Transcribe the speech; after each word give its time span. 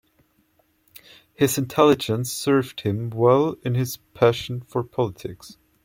His 1.35 1.59
intelligence 1.59 2.31
served 2.31 2.81
him 2.81 3.11
well 3.11 3.55
in 3.61 3.75
his 3.75 3.97
passion 4.15 4.61
for 4.61 4.83
politics. 4.83 5.57